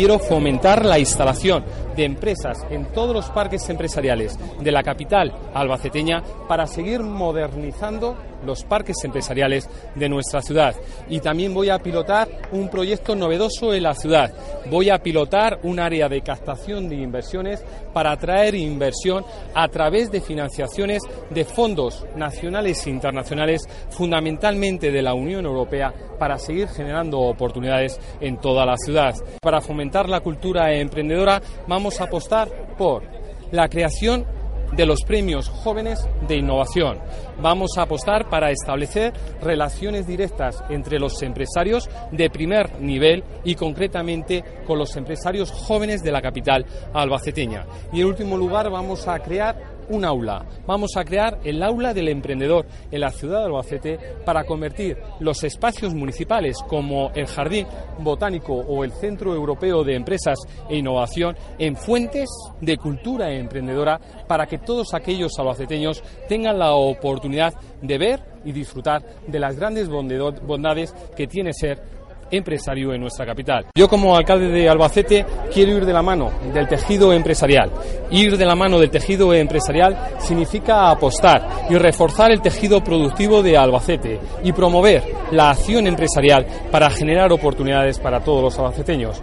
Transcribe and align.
Quiero 0.00 0.18
fomentar 0.18 0.86
la 0.86 0.98
instalación 0.98 1.62
de 1.94 2.06
empresas 2.06 2.64
en 2.70 2.86
todos 2.86 3.14
los 3.14 3.28
parques 3.28 3.68
empresariales 3.68 4.38
de 4.58 4.72
la 4.72 4.82
capital 4.82 5.30
albaceteña 5.52 6.22
para 6.48 6.66
seguir 6.66 7.02
modernizando 7.02 8.16
los 8.44 8.64
parques 8.64 8.96
empresariales 9.04 9.68
de 9.94 10.08
nuestra 10.08 10.42
ciudad. 10.42 10.74
Y 11.08 11.20
también 11.20 11.54
voy 11.54 11.70
a 11.70 11.78
pilotar 11.78 12.28
un 12.52 12.68
proyecto 12.68 13.14
novedoso 13.14 13.74
en 13.74 13.82
la 13.82 13.94
ciudad. 13.94 14.32
Voy 14.70 14.90
a 14.90 14.98
pilotar 14.98 15.60
un 15.62 15.80
área 15.80 16.08
de 16.08 16.22
captación 16.22 16.88
de 16.88 16.96
inversiones 16.96 17.64
para 17.92 18.12
atraer 18.12 18.54
inversión 18.54 19.24
a 19.54 19.68
través 19.68 20.10
de 20.10 20.20
financiaciones 20.20 21.02
de 21.30 21.44
fondos 21.44 22.04
nacionales 22.16 22.86
e 22.86 22.90
internacionales, 22.90 23.62
fundamentalmente 23.90 24.90
de 24.90 25.02
la 25.02 25.14
Unión 25.14 25.44
Europea, 25.46 25.92
para 26.18 26.38
seguir 26.38 26.68
generando 26.68 27.18
oportunidades 27.20 27.98
en 28.20 28.38
toda 28.38 28.66
la 28.66 28.76
ciudad. 28.76 29.14
Para 29.40 29.60
fomentar 29.60 30.08
la 30.08 30.20
cultura 30.20 30.72
emprendedora 30.74 31.40
vamos 31.66 32.00
a 32.00 32.04
apostar 32.04 32.48
por 32.76 33.02
la 33.50 33.68
creación 33.68 34.24
de 34.72 34.86
los 34.86 35.02
premios 35.02 35.48
jóvenes 35.48 36.06
de 36.26 36.36
innovación. 36.36 36.98
Vamos 37.40 37.72
a 37.76 37.82
apostar 37.82 38.28
para 38.28 38.50
establecer 38.50 39.12
relaciones 39.40 40.06
directas 40.06 40.62
entre 40.68 40.98
los 40.98 41.20
empresarios 41.22 41.88
de 42.10 42.30
primer 42.30 42.80
nivel 42.80 43.24
y 43.44 43.54
concretamente 43.54 44.44
con 44.66 44.78
los 44.78 44.94
empresarios 44.96 45.50
jóvenes 45.50 46.02
de 46.02 46.12
la 46.12 46.22
capital 46.22 46.64
albaceteña. 46.92 47.66
Y 47.92 48.00
en 48.00 48.06
último 48.06 48.36
lugar 48.36 48.70
vamos 48.70 49.08
a 49.08 49.18
crear 49.18 49.79
un 49.90 50.04
aula. 50.04 50.44
Vamos 50.66 50.96
a 50.96 51.04
crear 51.04 51.38
el 51.44 51.62
aula 51.62 51.92
del 51.92 52.08
emprendedor 52.08 52.66
en 52.90 53.00
la 53.00 53.10
ciudad 53.10 53.40
de 53.40 53.44
Albacete 53.46 53.98
para 54.24 54.44
convertir 54.44 54.96
los 55.20 55.44
espacios 55.44 55.94
municipales 55.94 56.58
como 56.66 57.10
el 57.14 57.26
Jardín 57.26 57.66
Botánico 57.98 58.54
o 58.54 58.84
el 58.84 58.92
Centro 58.92 59.34
Europeo 59.34 59.84
de 59.84 59.96
Empresas 59.96 60.38
e 60.68 60.76
Innovación 60.76 61.36
en 61.58 61.76
fuentes 61.76 62.28
de 62.60 62.76
cultura 62.76 63.32
emprendedora 63.32 64.00
para 64.26 64.46
que 64.46 64.58
todos 64.58 64.94
aquellos 64.94 65.32
albaceteños 65.38 66.02
tengan 66.28 66.58
la 66.58 66.72
oportunidad 66.74 67.52
de 67.82 67.98
ver 67.98 68.20
y 68.44 68.52
disfrutar 68.52 69.02
de 69.26 69.38
las 69.38 69.56
grandes 69.56 69.88
bondades 69.88 70.94
que 71.16 71.26
tiene 71.26 71.52
ser 71.52 71.99
empresario 72.30 72.92
en 72.92 73.00
nuestra 73.00 73.26
capital. 73.26 73.66
Yo 73.74 73.88
como 73.88 74.16
alcalde 74.16 74.48
de 74.48 74.68
Albacete 74.68 75.24
quiero 75.52 75.72
ir 75.72 75.84
de 75.84 75.92
la 75.92 76.02
mano 76.02 76.30
del 76.52 76.68
tejido 76.68 77.12
empresarial. 77.12 77.70
Ir 78.10 78.36
de 78.36 78.44
la 78.44 78.54
mano 78.54 78.78
del 78.78 78.90
tejido 78.90 79.32
empresarial 79.34 79.96
significa 80.18 80.90
apostar 80.90 81.66
y 81.68 81.74
reforzar 81.76 82.30
el 82.30 82.40
tejido 82.40 82.82
productivo 82.82 83.42
de 83.42 83.56
Albacete 83.56 84.20
y 84.44 84.52
promover 84.52 85.02
la 85.32 85.50
acción 85.50 85.86
empresarial 85.86 86.46
para 86.70 86.90
generar 86.90 87.32
oportunidades 87.32 87.98
para 87.98 88.20
todos 88.20 88.42
los 88.42 88.58
albaceteños. 88.58 89.22